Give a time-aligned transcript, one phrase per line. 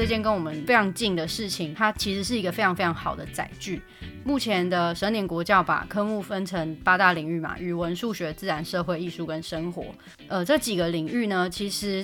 [0.00, 3.82] 这件跟我们非常近的事情，它其实是一个非常非常好的载具。
[4.24, 9.84] 目前的十二年国教把科目分成八大领域嘛，语文、数学、自然、社会、艺术跟生活。
[10.26, 12.02] 呃，这几个领域呢，其实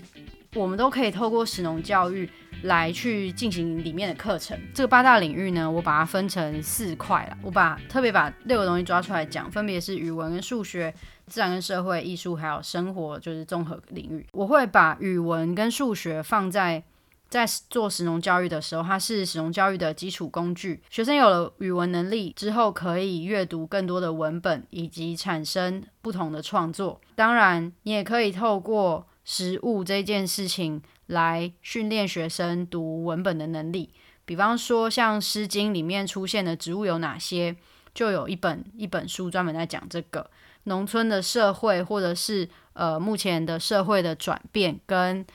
[0.52, 2.28] 我们都可以透过实农教育
[2.64, 4.58] 来去进行里面的课程。
[4.74, 7.38] 这个八大领域呢，我把它分成四块了。
[7.40, 10.92] 我把特别把六个东西抓出来讲，分别是语文跟数学、
[11.28, 14.26] 自然跟社会、艺术还有生活，就是综合领域。
[14.32, 16.84] 我会把语文跟数学放在。
[17.28, 20.80] 在做实农教育的时候，它是实农教育的基础工具。
[20.88, 27.00] 学生有了语文能力之后，可以阅读更多的文本，以及产生不同的创作。
[27.16, 33.90] 当然，你也可以透过实物这件事情来训练学生读文本的能力。
[34.24, 37.56] 比方说，像《诗经》里面出现的植物有哪些，
[37.92, 40.30] 就有一本一本书专门在讲这个
[40.64, 45.26] 农村的社会，或者是呃目前的社会的转变跟。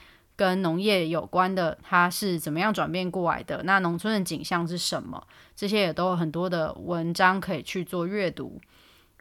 [0.42, 3.62] 跟农业有关的，它是怎么样转变过来的？
[3.62, 5.24] 那农村的景象是什么？
[5.56, 8.60] 这些也都有很多的文章可以去做阅读。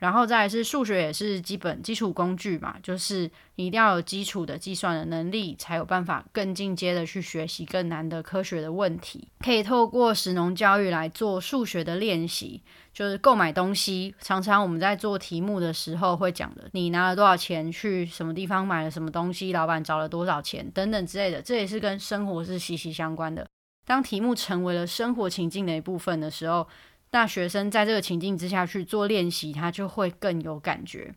[0.00, 9.28] 然后再来是数学，也是基本基础工具嘛，就是你一定要有基础的计算的能力，才有办法更进阶的去学习更难的科学的问题。
[9.38, 12.60] 可以透过实农教育来做数学的练习。
[12.92, 23.46] 就是购买东西，常常我们在做题目的时候会讲的，你拿了多少钱去什么地方买了什么东西，老板找了多少钱等等之类的，这也是跟生活是息息相关的。
[23.86, 26.66] 当题目成为了生活情境的一部分的时候，
[27.12, 31.14] 那学生在这个情境之下去做练习，他就会更有感觉。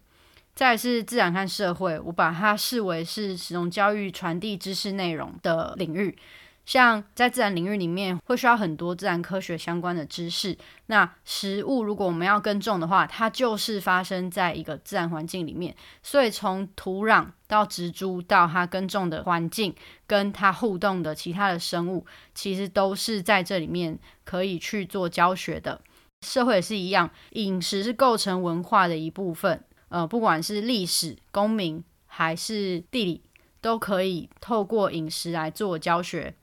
[0.55, 6.17] 再是自然和社会，我把它视为是使用教育传递知识内容的领域。
[6.65, 10.57] 像在自然领域里面，会需要很多自然科学相关的知识。
[10.85, 15.75] 那食物如果我们要耕种的话，它就是发生在一个自然环境里面。
[16.01, 19.75] 所以从土壤到植株到它耕种的环境，
[20.07, 25.81] 跟它互动的其他的生物，其实都是在这里面可以去做教学的。
[26.23, 29.63] 社会也是一样，饮食是构成文化的一部分。
[29.89, 33.21] 呃，不管是历史、公民还是地理，
[33.61, 36.33] 都可以透过饮食来做教学。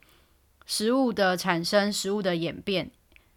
[0.66, 2.90] 食物的产生、食物的演变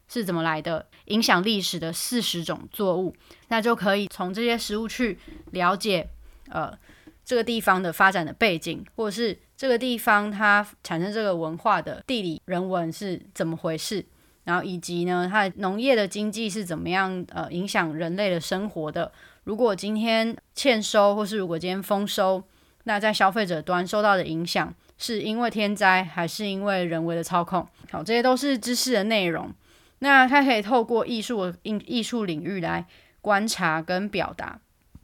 [0.07, 0.85] 是怎么来的？
[1.05, 3.15] 影响历史的四十种作物，
[3.47, 5.17] 那就可以从这些食物去
[5.51, 6.07] 了解，
[6.49, 6.77] 呃，
[7.25, 14.05] 这个地方的发展的背景，或者是这个地方它产生这个文化的地理人文是怎么回事，
[14.43, 19.11] 然后以及呢，它的农业的经济是怎么样呃影响人类的生活的。
[19.43, 22.43] 如果今天欠收，或是如果今天丰收，
[22.83, 24.73] 那在消费者端受到的影响。
[24.95, 27.67] 是因为天灾还是因为人为的操控？
[27.91, 29.51] 好，这些都是知识的内容。
[29.99, 32.85] 那它可以透过艺术的艺艺术领域来
[33.19, 34.59] 观察跟表达。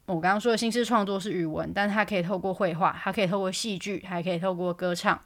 [0.05, 5.19] 我刚刚说的新式创作是语文，但它可以透过绘画，它可以透过戏剧，还可以透过歌唱。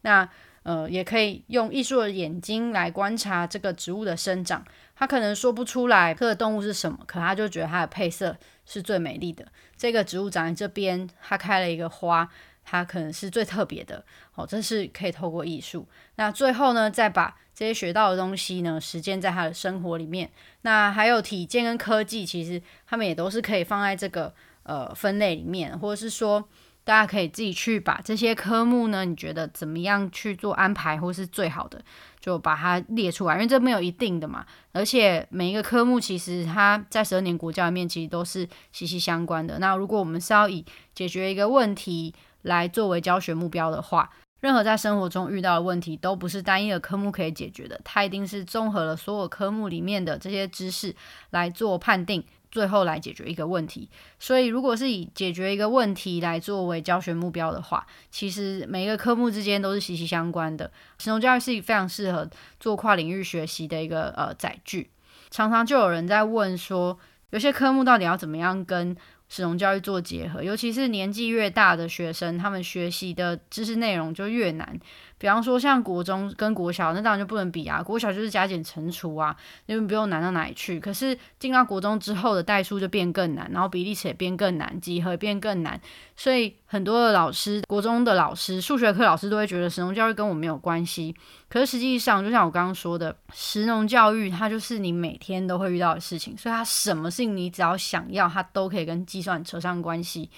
[0.00, 0.28] 那
[0.66, 4.64] 呃，也可以用艺术的眼睛来观察这个植物的生长。
[4.96, 9.46] 它可能说不出来这个动物是什么，可他就觉得它的配色是最美丽的。
[9.76, 12.28] 这个植物长在这边，它开了一个花。
[12.68, 14.04] 它可能是最特别的，
[14.34, 15.86] 哦，这是可以透过艺术。
[16.16, 20.28] 那最后呢，再把这些学到的东西呢，实践在他的生活里面。
[20.62, 24.34] 那还有体健跟科技，其实他们也都是可以放在这个
[24.64, 26.48] 呃分类里面，或者是说，
[26.86, 31.82] 大家可以自己去把这些科目呢，你觉得怎么样去做安排，或是最好的，
[32.20, 34.46] 就把它列出来，因为这没有一定的嘛。
[34.70, 39.58] 而且每一个科目其实它在十二年国教里面其实都是息息相关的。
[39.58, 40.64] 那如果我们是要以
[40.94, 44.08] 解决一个问题，来作为教学目标的话，
[44.38, 50.94] 任何在生活中遇到的问题都不是单一的科目可以解决的，它一定是综合了所有科目里面的这些知识
[51.30, 52.22] 来做判定，
[52.56, 53.86] 最后来解决一个问题。
[54.18, 60.72] 所以，如果是以解决一个问题来作为教学目标的话，其实每一个科目之间都是息息相关的。
[60.96, 62.26] 实用教育是非常适合
[62.58, 64.88] 做跨领域学习的一个呃载具。
[65.28, 66.98] 常常就有人在问说，
[67.28, 68.96] 有些科目到底要怎么样跟？
[69.28, 74.78] 使用教育做结合，尤其是年纪越大的学生，他们学习的知识内容就越难。
[75.18, 77.82] 比方说，像国中跟国小，那当然就不能比啊。
[77.82, 79.34] 国小就是加减乘除啊，
[79.66, 80.78] 因为不用难到哪里去。
[80.78, 85.80] 可是进到国中之后的代数就变更难，然后比例尺也变更难，几何变更难。
[86.16, 91.14] 所以很多的老师，国中的老师，数学课老师都会觉得，实农教育跟我没有关系。
[91.48, 100.28] 可是实际上，就像我刚刚说的，实农教育它就是你每天都会遇到的事情，所以它什么事情你只要想要，它都可以跟计算扯上关系。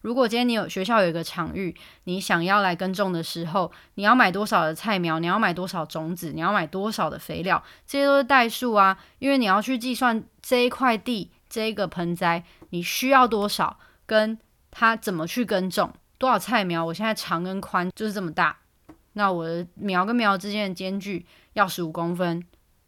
[0.00, 1.74] 如果今天你有学校有一个场域，
[2.04, 5.18] 你想要来耕种的时候，你要买多少的菜苗？
[5.18, 6.32] 你要买多少种子？
[6.32, 7.62] 你要买多少的肥料？
[7.86, 14.38] 这些都是代数啊，因为你要去计算这一块地、这一个盆栽你需要多少，跟
[14.70, 18.56] 它怎么去耕种，多少菜苗，我现在长跟宽就是这么大，
[19.14, 22.44] 那我的苗跟苗之间的间距要十五公分，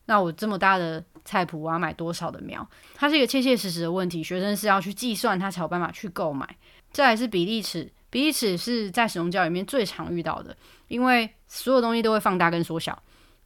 [0.06, 2.66] 那我这么大的菜谱我要买多少的苗？
[2.94, 6.56] 它是一个切切实实的问题，学生是要去计算，他才有办法去购买。
[6.92, 10.56] 再来是比例尺，比例尺是在使用教里面最常遇到的，
[10.88, 13.00] 因为所有东西都会放大跟缩小。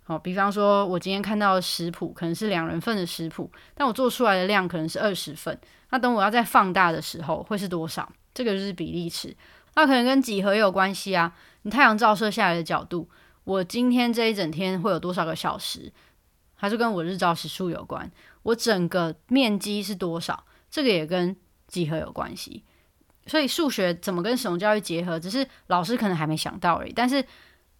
[0.06, 5.58] 好，比方说，我今天看到的食谱可能是两人份的食谱，但我做出来的量可能是二十份。
[5.90, 8.10] 那等我要再放大的时候，会是多少？
[8.34, 9.34] 这个就是比例尺。
[9.76, 11.34] 那可能跟几何也有关系啊。
[11.62, 13.08] 你太阳照射下来的角度，
[13.44, 15.90] 我今天这一整天会有多少个小时？
[16.54, 18.10] 还是跟我日照时数有关？
[18.42, 20.44] 我整个面积是多少？
[20.70, 21.34] 这个也跟
[21.66, 22.62] 几何有关系。
[23.26, 26.92] 所以数学怎么跟使用教育结合，只是老师可能还没想到而已。
[26.92, 27.24] 但是。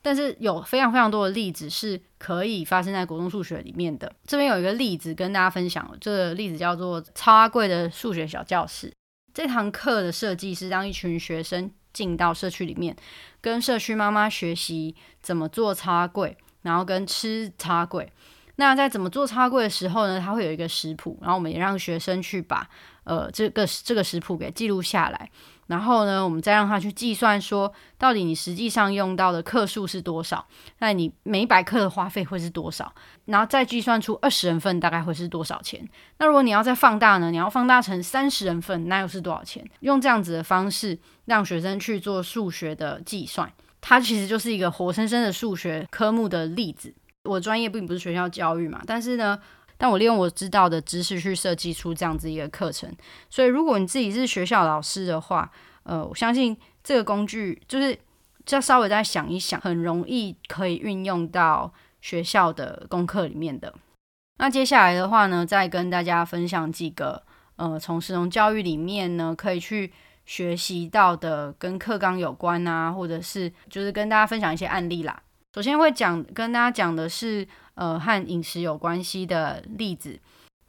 [0.07, 4.15] 但是有非常非常多的例子是可以发生在国中数学里面的。
[4.27, 8.93] 这边有一个例子跟大家分享，这个例子叫做“超阿贵的数学小教室”。
[9.33, 12.95] 这堂课的设计是让一群学生进到社区里面，
[13.41, 18.13] 跟社区妈妈学习怎么做插柜，然后跟吃插柜。
[18.57, 22.69] 那在怎么做插柜的时候呢，它会有一个食谱，然后我们也让学生去把
[23.05, 25.31] 呃这个这个食谱给记录下来。
[25.67, 30.47] 然后呢，我们再让他去计算，说到底你实际上用到的克数是多少？
[30.81, 32.93] 那你每百克的花费会是多少？
[33.25, 35.89] 然后再计算出二十人份大概会是多少钱？
[36.19, 37.31] 那如果你要再放大呢？
[37.31, 39.67] 你要放大成三十人份，那又是多少钱？
[39.81, 43.51] 用这样子的方式让学生去做数学的计算，
[43.81, 46.93] 它其实就是一个活生生的数学科目的例子。
[47.23, 49.39] 我专业并不是学校教育嘛，但是呢。
[49.77, 52.91] 但我利用我知道的知识去设计出这样子一个课程，
[53.29, 55.51] 所以如果你自己是学校老师的话，
[55.83, 57.99] 呃，我相信这个工具就是
[58.51, 63.75] 要稍微再想一想，很容易可以运用到学校的功课里面的。
[64.39, 67.23] 那接下来的话呢，再跟大家分享几个
[67.57, 69.93] 呃，从实用教育里面呢可以去
[70.27, 75.23] 学习到的跟课纲有关啊，或者是就是跟大家分享一些案例啦。
[75.55, 77.47] 首先会讲跟大家讲的是。
[77.77, 80.21] 呃，和饮食有关系的例子，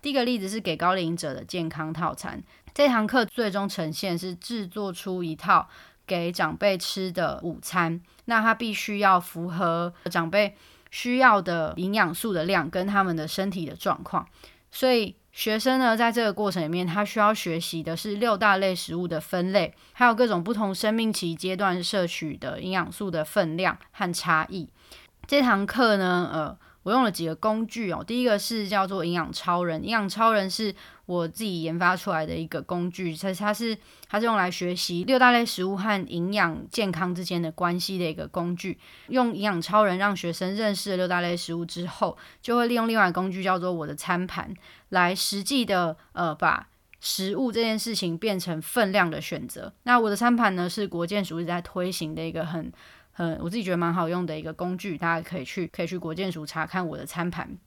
[0.02, 2.42] 第一个例子是给高龄者的健康套餐。
[2.74, 5.70] 这堂课最终呈现是制作出一套
[6.08, 10.56] 给长辈吃的午餐，那它必须要符合长辈
[10.90, 14.28] 需要的营养素的量跟他们的身体的状况。
[14.72, 24.70] 所以学生呢，在这个过程里面，他需要学习的是六大类食物的分类，还有各种不同生命期阶段摄取的营养素的分量和差异。
[25.28, 26.58] 这堂课呢，呃。
[26.86, 30.72] 我用了几个工具哦，第一个是叫做营养超人，营养超人是
[31.08, 33.76] 我自己研发出来的一个工具，它它是
[34.08, 38.78] 它是用来学习六大类食物和营养健康之间的关系的一个工具。
[39.08, 44.54] 用营养超人让学生认识了六大类食物之后，就会利用另外工具叫做我的餐盘，
[44.90, 46.68] 来实际的呃把
[47.00, 49.74] 食物这件事情变成分量的选择。
[49.84, 52.72] 那我的餐盘呢，是国建署一直在推行的一个很。
[53.18, 57.58] 嗯，我自己觉得蛮好用的一个工具，大家可以去可以去国建署查看我的餐盘。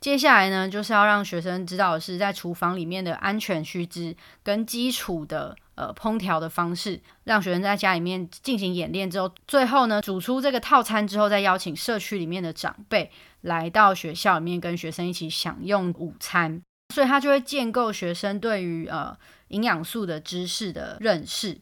[0.00, 16.62] 接下来呢，就是要让学生知道的是在厨房里面的安全须知跟基础的呃烹调的方式，让学生在家里面进行演练之后，最后呢煮出这个套餐之后，再邀请社区里面的长辈来到学校里面跟学生一起享用午餐，
[16.94, 19.18] 所以他就会建构学生对于呃
[19.48, 21.58] 营养素的知识的认识，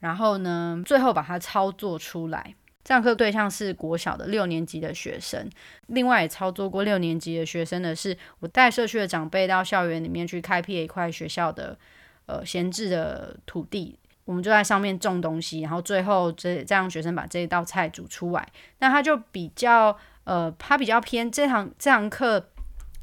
[0.00, 2.54] 然后呢最后把它操作出来。
[2.84, 5.48] 上课对象是国小的六年级的学生，
[5.88, 11.76] 另外也操作过六年级的学生的是，我带社区的长辈到校园里面去开辟一块学校的
[12.24, 19.94] 呃闲置的土地，我们就在上面种东西，然后最后这这样学生把这一道菜煮出来，那他就比较
[20.24, 22.48] 呃，他比较偏这堂这堂课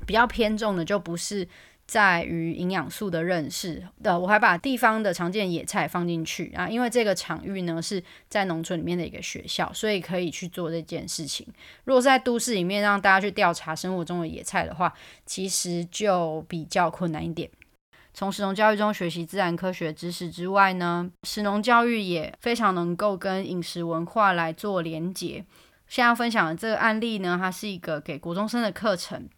[0.07, 1.47] 比较偏重的就不是。
[1.87, 11.45] 在于营养素的认识的，我还把地方的常见野菜放进去啊，因为这个场域呢是在农村里面的一个学校，所以可以去做这件事情。
[11.83, 14.91] 如果在都市里面让大家去调查生活中的野菜的话，
[15.25, 17.49] 其实就比较困难一点。
[18.15, 25.45] 从食农教育中学习自然科学知识之外呢，食农教育也非常能够跟饮食文化来做连结。
[25.87, 29.29] 现在分享的这个案例呢，它是一个给国中生的课程。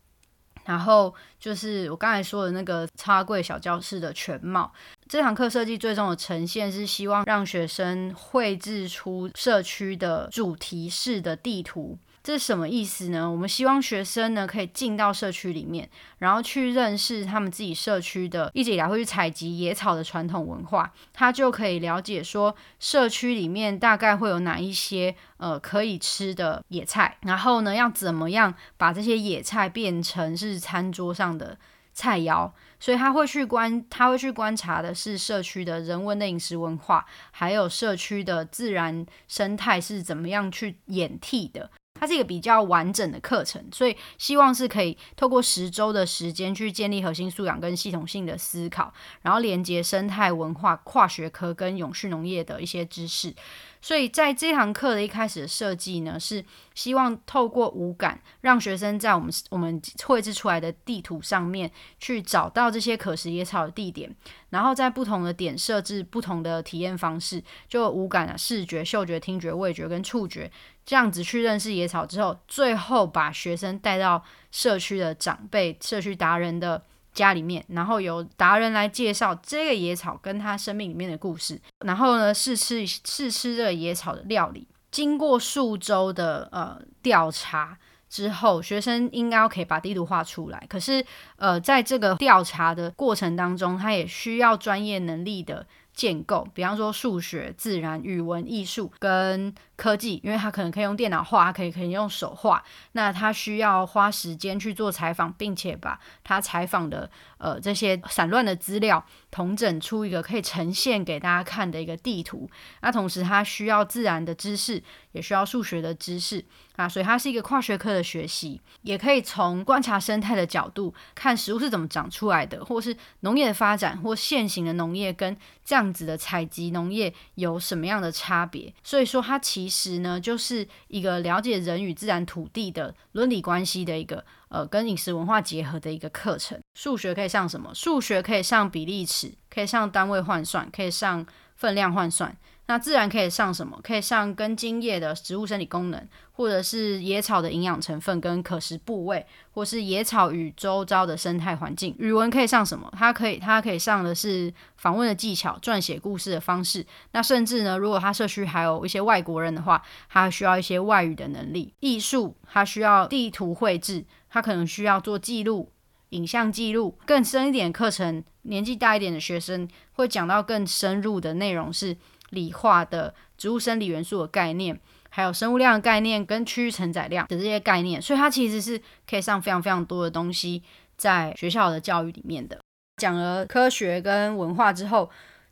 [0.67, 4.71] 然后就是我刚才说的那个插柜小教室的全貌。
[5.07, 11.97] 这堂课设计最终的呈现是希望让学生绘制出社区的主题式的地图。
[12.27, 13.31] 这是什么意思呢？
[13.31, 31.57] 我们希望学生呢可以进到社区里面，然后去认识他们自己社区的一直以来会去采集野草的传统文化，他就可以了解说社区里面大概会有哪一些呃可以吃的野菜，然后呢要怎么样把这些野菜变成是餐桌上的。
[31.93, 41.71] 菜肴，所以他会去观，他会去观察的是社区的人文的饮食文化，还有社区的自然生态是怎么样去演替的。
[41.99, 53.33] 它是一个比较完整的课程，所以希望是可以透过十周的时间去建立核心素养跟系统性的思考，然后连接生态文化、跨学科跟永续农业的一些知识。
[53.81, 56.43] 所以在这堂课的一开始的设计呢，是
[56.73, 64.13] 希望透过五感，让学生在我们我们绘制出来的地图上面去找到这些可食野草的地点，
[64.49, 70.51] 然后在不同的点设置不同的体验方式，就五感啊，视觉、嗅觉、听觉、味觉跟触觉，
[70.85, 76.83] 这样子去认识野草之后，最后把学生带到社区的长辈、社区达人的。
[77.17, 84.67] 家里面，然后由达人来介绍这个野草跟他生命里面的故事，然后呢试吃试吃这个野草的料理。
[84.91, 87.75] 经过数周的呃调查
[88.07, 90.63] 之后，学生应该可以把地图画出来。
[90.69, 91.03] 可是
[91.37, 95.65] 呃在这个调查的过程当中，他也需要专业能力的。
[95.97, 112.47] 建构，比方说数学、自然、语文、艺术跟科技，因为他可能可以用电脑画，可以可以用手画，那他需要花时间去做采访，并且把他采访的呃这些散乱的资料统整出一个可以呈现给大家看的一个地图。
[112.81, 114.83] 那同时他需要自然的知识，
[115.17, 116.45] 也需要数学的知识。
[116.77, 128.71] 啊，所以它是一个跨学科的学习，也可以从观察生态的角度看食物是怎么长出来的，或是农业的发展，或现行的农业跟这样子的采集农业有什么样的差别。
[128.83, 136.59] 所以说，它其实呢，就是一个了解人与自然、土地的伦理关系的一个呃，跟饮食文化结合的一个课程。
[136.75, 137.73] 数学可以上什么？
[137.73, 142.37] 数学可以上比例尺，可以上单位换算，可以上分量换算。
[142.67, 143.79] 那自然可以上什么？
[143.81, 151.95] 可以上根茎叶的植物生理功能，或者是野草的营养成分跟可食部位，或是野草与周遭的生态环境。
[151.97, 152.91] 语文可以上什么？
[152.97, 156.85] 它可以，它可以上的是访问的技巧、撰写故事的方式。
[157.13, 161.73] 那甚至呢，如果它社区还有一些外国人的话，它需要一些外语的能力。
[161.79, 165.71] 艺术它需要地图绘制，它可能需要做记录、
[166.09, 166.99] 影像记录。
[167.05, 171.95] 更深一点课程，年纪大一点的学生会讲到更深入的内容是。
[172.31, 174.79] 理化的植物生理元素的概念，
[175.09, 180.61] 还有生物量的概念跟区域承载量的这些概念，所以它其实是可以上非常非常多的东西
[180.95, 182.59] 在学校的教育里面的。
[182.97, 185.09] 讲了科学跟文化之后，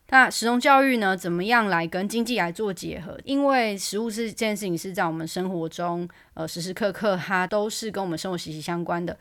[0.10, 3.20] 那实用教育呢，怎么样来跟经济来做结合？
[3.24, 9.17] 因为食物是这件事情是在我们生活中，呃，时时刻刻它都是跟我们生活息息相关的。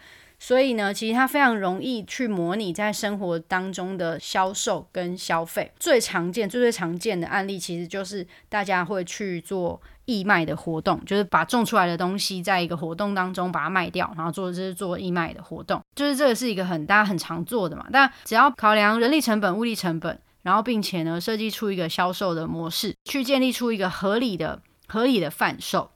[0.46, 5.72] 所以呢，其实它非常容易去模拟在生活当中的销售跟消费。
[5.80, 15.80] 最常见、最最常见的案例，其实就是大家会去做义卖的活动，就是把种出来的东西在一个活动当中把它卖掉，然后做就是做义卖的活动。
[15.94, 17.86] 就是这个是一个很大家很常做的嘛。
[17.90, 25.92] 但只要考量人力成本、物力成本，然后并且呢设计出一个销售的模式，去建立出一个合理的、合理的贩售，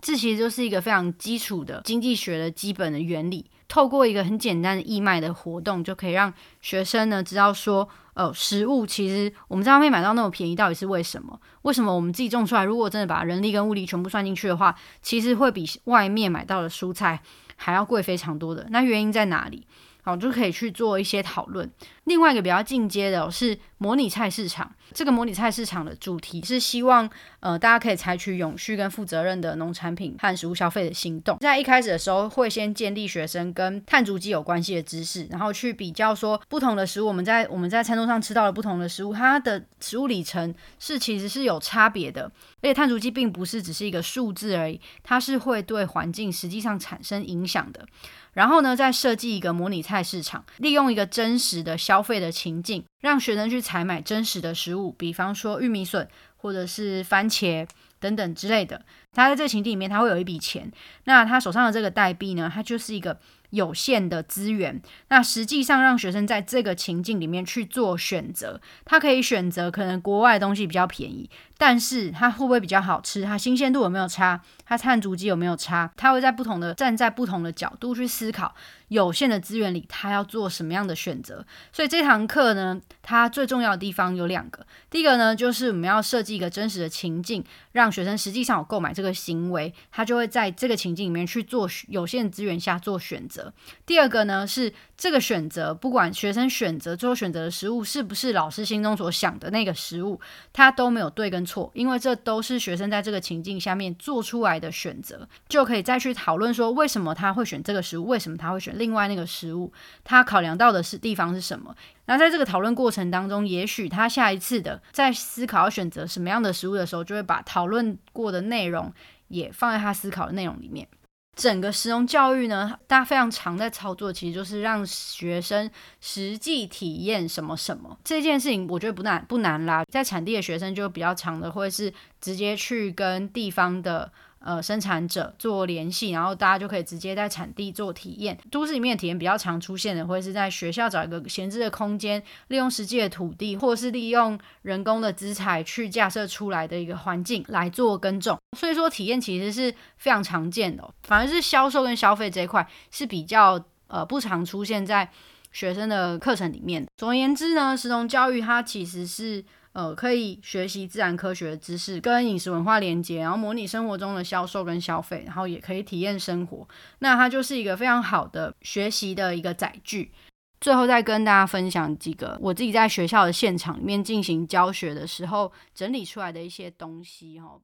[0.00, 3.50] 这其实就是一个非常基础的经济学的基本的原理。
[3.68, 11.40] 透过一个很简单的义卖的活动，就可以让学生呢知道说，呃，食物其实我们在外面买到那么便宜，到底是为什么？
[11.62, 17.20] 为什么我们自己种出来，如果真的把人力跟物力全部算进去的话，其实会比外面买到的蔬菜
[17.56, 18.66] 还要贵非常多的。
[18.70, 19.66] 那原因在哪里？
[20.02, 21.70] 好，就可以去做一些讨论。
[22.04, 24.74] 另外一个比较进阶的是模拟菜市场。
[24.94, 27.08] 这个模拟菜市场的主题是希望，
[27.40, 31.36] 呃，大家可以采取永续跟负责任的农产品和食物消费的行动。
[31.40, 42.32] 在一开始的时候，会先建立学生跟碳足迹有关系的知识，然后去比较说不同的食物，我们在我们在餐桌上吃到的不同的食物，它的食物里程是其实是有差别的。
[42.62, 47.86] 而且碳足迹并不是只是一个数字而已，它是会对环境实际上产生影响的。
[48.32, 56.08] 然后呢，再设计一个模拟菜市场，利用一个真实的消费的情境，让学生去采买真实的食物，比方说玉米笋
[56.38, 57.68] 或者是番茄
[58.00, 58.82] 等等之类的。
[59.12, 60.72] 他在这个情境里面，他会有一笔钱，
[61.04, 63.20] 那他手上的这个代币呢，它就是一个。
[63.50, 73.22] 有限的资源，那实际上让学生在这个情境里面去做选择，他可以选择可能国外的东西比较便宜，但是它会不会比较好吃？
[73.22, 74.40] 它新鲜度有没有差？
[74.66, 75.90] 它碳足迹有没有差？
[75.96, 78.54] 他会在不同的站在不同的角度去思考
[78.88, 81.44] 有限的资源里，他要做什么样的选择？
[81.70, 93.52] 所以这堂课呢，它最重要的地方有两个，第一个呢，就是我们要设计一个真实的情境，让学生实际上有购买这个行为，他就会在这个情境里面去做有限资源下做选择。
[93.84, 100.18] 第二个呢是这个选择，不管学生选择最后选择的食物是不是老师心中所想的那个食物，
[100.54, 109.72] 他都没有对跟错，因为这都是学生在这个情境下面做出来的选择，就可以再去讨论说为什么他会选这个食物，为什么他会选另外那个食物，
[110.02, 111.74] 他考量到的是地方是什么。
[112.06, 118.92] 那在这个讨论过程当中，也许他下一次的在思考要选择什么样的食物的时候，就会把讨论过的内容
[119.28, 120.86] 也放在他思考的内容里面。
[121.34, 129.84] 整个实用教育呢，大家非常常在操作，其实就是让学生实际体验什么什么这件事情，我觉得不难不难啦。
[129.90, 134.12] 在产地的学生就比较常的，会是直接去跟地方的。
[134.44, 138.38] 呃，生产者做联系，然后大家就可以直接在产地做体验。
[138.50, 148.38] 都市里面的体验比较常出现的，会是在学校找一个闲置的空间，利用实际的土地，或是利用人工的资材去架设出来的一个环境来做耕种。
[148.54, 155.10] 所以说，体验其实是非常常见的，反而是销售跟消费这一块是比较呃不常出现在
[155.52, 156.86] 学生的课程里面。
[156.98, 159.42] 总而言之呢，食农教育它其实是。
[159.74, 166.66] 呃，可以学习自然科学的知识，跟饮食文化连接，然后模拟生活中的销售跟消费，然后也可以体验生活。
[167.00, 170.12] 那它就是一个非常好的学习的一个载具。
[170.60, 177.58] 最后再跟大家分享几个我自己在学校的现场里面进行教学的时候整理出来的一些东西哈。